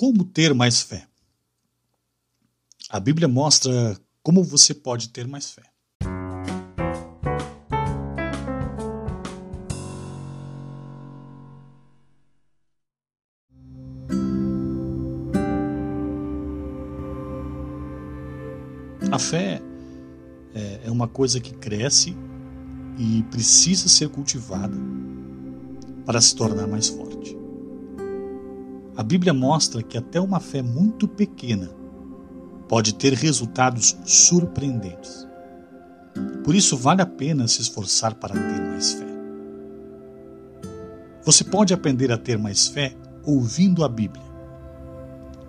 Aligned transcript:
Como 0.00 0.24
ter 0.24 0.54
mais 0.54 0.80
fé? 0.80 1.06
A 2.88 2.98
Bíblia 2.98 3.28
mostra 3.28 4.00
como 4.22 4.42
você 4.42 4.72
pode 4.72 5.10
ter 5.10 5.28
mais 5.28 5.50
fé. 5.50 5.62
A 19.12 19.18
fé 19.18 19.60
é, 20.54 20.80
é 20.84 20.90
uma 20.90 21.08
coisa 21.08 21.38
que 21.38 21.52
cresce 21.52 22.16
e 22.98 23.22
precisa 23.24 23.86
ser 23.86 24.08
cultivada 24.08 24.78
para 26.06 26.22
se 26.22 26.34
tornar 26.34 26.66
mais 26.66 26.88
forte. 26.88 27.39
A 29.00 29.02
Bíblia 29.02 29.32
mostra 29.32 29.82
que 29.82 29.96
até 29.96 30.20
uma 30.20 30.38
fé 30.38 30.60
muito 30.60 31.08
pequena 31.08 31.70
pode 32.68 32.94
ter 32.94 33.14
resultados 33.14 33.96
surpreendentes. 34.04 35.26
Por 36.44 36.54
isso, 36.54 36.76
vale 36.76 37.00
a 37.00 37.06
pena 37.06 37.48
se 37.48 37.62
esforçar 37.62 38.16
para 38.16 38.34
ter 38.34 38.60
mais 38.60 38.92
fé. 38.92 39.06
Você 41.24 41.42
pode 41.42 41.72
aprender 41.72 42.12
a 42.12 42.18
ter 42.18 42.36
mais 42.36 42.68
fé 42.68 42.94
ouvindo 43.24 43.84
a 43.84 43.88
Bíblia. 43.88 44.22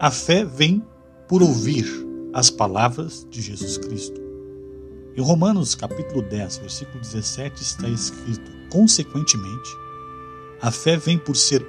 A 0.00 0.10
fé 0.10 0.44
vem 0.44 0.82
por 1.28 1.40
ouvir 1.40 1.86
as 2.34 2.50
palavras 2.50 3.24
de 3.30 3.40
Jesus 3.40 3.78
Cristo. 3.78 4.20
Em 5.16 5.20
Romanos 5.20 5.76
capítulo 5.76 6.20
10, 6.20 6.58
versículo 6.58 6.98
17 6.98 7.62
está 7.62 7.88
escrito: 7.88 8.50
Consequentemente, 8.72 9.70
a 10.60 10.72
fé 10.72 10.96
vem 10.96 11.16
por 11.16 11.36
ser 11.36 11.64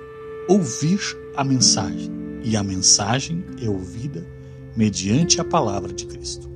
ouvir 0.50 1.00
a 1.38 1.44
mensagem, 1.44 2.12
e 2.44 2.58
a 2.58 2.64
mensagem 2.64 3.46
é 3.62 3.70
ouvida 3.70 4.28
mediante 4.76 5.40
a 5.40 5.46
palavra 5.46 5.94
de 5.94 6.08
Cristo. 6.08 6.50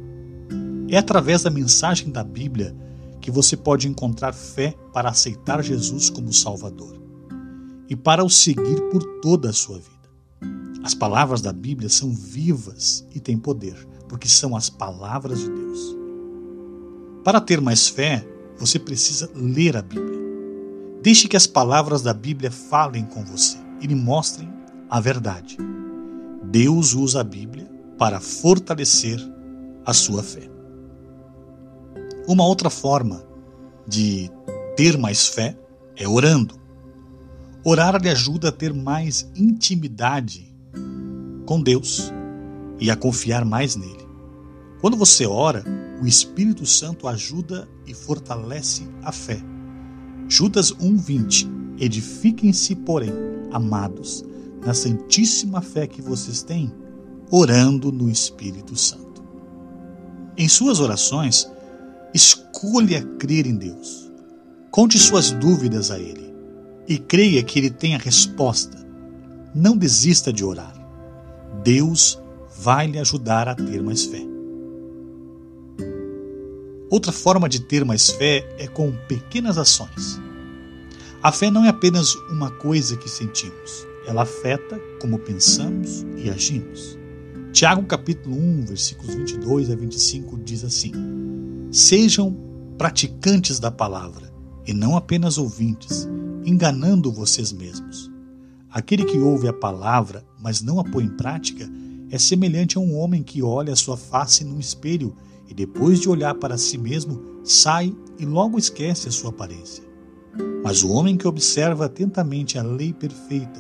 É 0.90 0.98
através 0.98 1.44
da 1.44 1.52
mensagem 1.52 2.10
da 2.10 2.24
Bíblia 2.24 2.76
que 3.22 3.30
você 3.30 3.56
pode 3.56 3.88
encontrar 3.88 4.34
fé 4.34 4.76
para 4.92 5.10
aceitar 5.10 5.64
Jesus 5.64 6.10
como 6.10 6.34
Salvador 6.34 7.00
e 7.88 7.96
para 7.96 8.24
o 8.24 8.30
seguir 8.30 8.82
por 8.90 9.04
toda 9.22 9.52
a 9.52 9.54
sua 9.54 9.78
vida. 9.78 9.92
As 10.84 10.96
palavras 10.96 11.42
da 11.42 11.54
Bíblia 11.54 11.88
são 11.88 12.12
vivas 12.12 13.06
e 13.14 13.20
têm 13.20 13.38
poder, 13.38 13.88
porque 14.10 14.28
são 14.28 14.56
as 14.56 14.68
palavras 14.68 15.42
de 15.42 15.48
Deus. 15.48 15.96
Para 17.24 17.40
ter 17.40 17.62
mais 17.62 17.88
fé, 17.88 18.28
você 18.58 18.80
precisa 18.80 19.30
ler 19.36 19.78
a 19.78 19.82
Bíblia. 19.84 20.20
Deixe 21.04 21.28
que 21.28 21.38
as 21.38 21.46
palavras 21.46 22.02
da 22.02 22.16
Bíblia 22.16 22.50
falem 22.50 23.06
com 23.06 23.24
você 23.24 23.60
e 23.80 23.86
lhe 23.86 23.96
mostrem 23.96 24.61
a 24.92 25.00
verdade. 25.00 25.58
Deus 26.44 26.94
usa 26.94 27.22
a 27.22 27.24
Bíblia 27.24 27.66
para 27.98 28.20
fortalecer 28.20 29.18
a 29.86 29.94
sua 29.94 30.22
fé. 30.22 30.50
Uma 32.28 32.46
outra 32.46 32.70
forma 32.70 33.24
de 33.88 34.30
ter 34.76 34.98
mais 34.98 35.28
fé 35.28 35.58
é 35.96 36.06
orando. 36.06 36.60
Orar 37.64 38.02
lhe 38.02 38.10
ajuda 38.10 38.50
a 38.50 38.52
ter 38.52 38.74
mais 38.74 39.32
intimidade 39.34 40.54
com 41.46 41.62
Deus 41.62 42.12
e 42.78 42.92
a 42.92 42.96
confiar 42.98 43.46
mais 43.46 43.78
nele. 43.78 44.06
Quando 44.82 44.98
você 44.98 45.26
ora, 45.26 45.64
o 46.02 46.08
Espírito 46.08 46.66
Santo 46.66 47.08
ajuda 47.08 47.66
e 47.88 47.94
fortalece 47.94 48.86
a 49.04 49.12
fé. 49.14 49.40
Judas 50.28 50.72
1:20 50.74 51.62
Edifiquem-se, 51.80 52.76
porém, 52.76 53.14
amados, 53.52 54.24
na 54.66 54.74
santíssima 54.74 55.62
fé 55.62 55.88
que 55.88 56.02
vocês 56.02 56.44
têm, 56.44 56.72
orando 57.30 57.92
no 57.92 58.10
Espírito 58.10 58.76
Santo. 58.76 59.24
Em 60.38 60.48
suas 60.48 60.80
orações, 60.80 61.50
escolha 62.14 63.04
crer 63.18 63.46
em 63.46 63.56
Deus. 63.56 64.12
Conte 64.70 64.98
suas 64.98 65.32
dúvidas 65.32 65.92
a 65.92 66.00
Ele 66.00 66.34
e 66.88 66.98
creia 66.98 67.44
que 67.44 67.60
Ele 67.60 67.70
tem 67.70 67.96
a 67.96 68.00
resposta. 68.00 68.78
Não 69.54 69.76
desista 69.76 70.32
de 70.32 70.44
orar. 70.44 70.74
Deus 71.64 72.20
vai 72.58 72.88
lhe 72.88 73.00
ajudar 73.00 73.48
a 73.48 73.56
ter 73.56 73.82
mais 73.82 74.06
fé. 74.06 74.22
Outra 76.90 77.12
forma 77.12 77.48
de 77.48 77.62
ter 77.62 77.86
mais 77.86 78.10
fé 78.10 78.46
é 78.58 78.68
com 78.68 78.92
pequenas 79.08 79.58
ações. 79.58 80.20
A 81.24 81.32
fé 81.32 81.50
não 81.50 81.64
é 81.64 81.70
apenas 81.70 82.16
uma 82.30 82.52
coisa 82.52 82.98
que 82.98 83.10
sentimos, 83.10 83.88
ela 84.08 84.24
afeta 84.24 84.80
como 85.00 85.20
pensamos 85.20 86.06
e 86.18 86.30
agimos. 86.30 86.98
Tiago 87.52 87.84
capítulo 87.84 88.36
1, 88.36 88.66
versículos 88.66 89.14
22 89.14 89.70
a 89.70 89.76
25 89.76 90.38
diz 90.38 90.64
assim: 90.64 90.92
Sejam 91.72 92.36
praticantes 92.78 93.60
da 93.60 93.70
palavra 93.70 94.32
e 94.66 94.74
não 94.74 94.96
apenas 94.96 95.38
ouvintes, 95.38 96.08
enganando 96.46 97.12
vocês 97.12 97.52
mesmos. 97.52 98.10
Aquele 98.70 99.04
que 99.04 99.20
ouve 99.20 99.48
a 99.48 99.54
palavra, 99.54 100.26
mas 100.42 100.62
não 100.62 100.80
a 100.80 100.84
põe 100.84 101.04
em 101.04 101.10
prática, 101.10 101.70
é 102.10 102.18
semelhante 102.18 102.78
a 102.78 102.82
um 102.82 102.98
homem 102.98 103.22
que 103.22 103.44
olha 103.44 103.74
a 103.74 103.76
sua 103.76 103.98
face 103.98 104.44
num 104.44 104.60
espelho 104.60 105.16
e 105.48 105.54
depois 105.54 106.00
de 106.00 106.10
olhar 106.10 106.36
para 106.36 106.58
si 106.58 106.78
mesmo, 106.78 107.42
sai 107.44 107.94
e 108.18 108.26
logo 108.26 108.58
esquece 108.58 109.10
a 109.10 109.12
sua 109.12 109.32
aparência. 109.32 109.84
Mas 110.64 110.84
o 110.84 110.90
homem 110.90 111.18
que 111.18 111.28
observa 111.28 111.86
atentamente 111.86 112.58
a 112.58 112.64
lei 112.64 112.94
perfeita, 112.94 113.60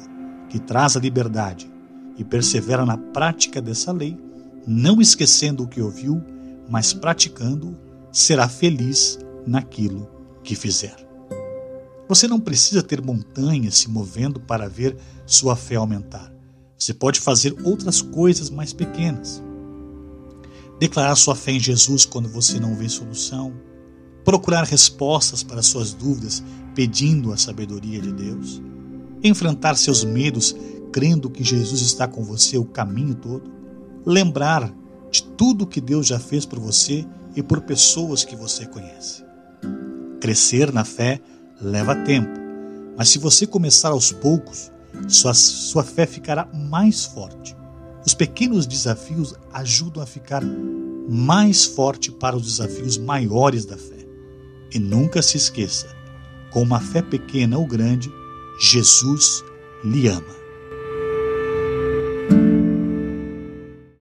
que 0.51 0.59
traz 0.59 0.97
a 0.97 0.99
liberdade, 0.99 1.71
e 2.17 2.23
persevera 2.25 2.85
na 2.85 2.97
prática 2.97 3.61
dessa 3.61 3.91
lei, 3.91 4.17
não 4.67 4.99
esquecendo 4.99 5.63
o 5.63 5.67
que 5.67 5.81
ouviu, 5.81 6.21
mas 6.69 6.93
praticando, 6.93 7.77
será 8.11 8.49
feliz 8.49 9.17
naquilo 9.47 10.09
que 10.43 10.53
fizer. 10.53 10.95
Você 12.09 12.27
não 12.27 12.39
precisa 12.39 12.83
ter 12.83 13.01
montanhas 13.01 13.77
se 13.77 13.89
movendo 13.89 14.41
para 14.41 14.67
ver 14.67 14.97
sua 15.25 15.55
fé 15.55 15.75
aumentar. 15.75 16.31
Você 16.77 16.93
pode 16.93 17.21
fazer 17.21 17.55
outras 17.63 18.01
coisas 18.01 18.49
mais 18.49 18.73
pequenas 18.73 19.41
declarar 20.81 21.15
sua 21.15 21.35
fé 21.35 21.51
em 21.51 21.59
Jesus 21.59 22.05
quando 22.05 22.27
você 22.27 22.59
não 22.59 22.75
vê 22.75 22.89
solução, 22.89 23.53
procurar 24.25 24.63
respostas 24.63 25.43
para 25.43 25.61
suas 25.61 25.93
dúvidas 25.93 26.43
pedindo 26.73 27.31
a 27.31 27.37
sabedoria 27.37 28.01
de 28.01 28.11
Deus, 28.11 28.59
enfrentar 29.23 29.75
seus 29.75 30.03
medos 30.03 30.55
crendo 30.91 31.29
que 31.29 31.43
Jesus 31.43 31.81
está 31.81 32.07
com 32.07 32.23
você 32.23 32.57
o 32.57 32.65
caminho 32.65 33.15
todo, 33.15 33.49
lembrar 34.05 34.73
de 35.09 35.23
tudo 35.23 35.67
que 35.67 35.79
Deus 35.79 36.07
já 36.07 36.19
fez 36.19 36.45
por 36.45 36.59
você 36.59 37.05
e 37.35 37.41
por 37.41 37.61
pessoas 37.61 38.23
que 38.25 38.35
você 38.35 38.65
conhece. 38.65 39.23
Crescer 40.19 40.71
na 40.71 40.83
fé 40.83 41.19
leva 41.61 41.95
tempo, 41.95 42.31
mas 42.97 43.09
se 43.09 43.19
você 43.19 43.47
começar 43.47 43.89
aos 43.89 44.11
poucos, 44.11 44.71
sua, 45.07 45.33
sua 45.33 45.83
fé 45.83 46.05
ficará 46.05 46.47
mais 46.53 47.05
forte. 47.05 47.55
Os 48.05 48.13
pequenos 48.13 48.65
desafios 48.65 49.35
ajudam 49.53 50.01
a 50.01 50.05
ficar 50.05 50.43
mais 51.09 51.65
forte 51.65 52.11
para 52.11 52.35
os 52.35 52.43
desafios 52.43 52.97
maiores 52.97 53.65
da 53.65 53.77
fé. 53.77 54.05
E 54.73 54.79
nunca 54.79 55.21
se 55.21 55.37
esqueça: 55.37 55.87
com 56.51 56.61
uma 56.61 56.79
fé 56.79 57.01
pequena 57.01 57.57
ou 57.57 57.65
grande, 57.65 58.11
Jesus 58.59 59.43
lhe 59.85 60.11
ama. 60.11 60.40